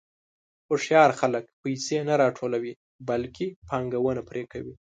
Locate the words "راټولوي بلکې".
2.23-3.47